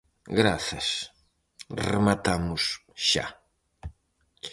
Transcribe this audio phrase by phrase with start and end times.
[0.39, 0.87] Grazas,
[1.89, 2.63] rematamos
[3.09, 3.25] xa.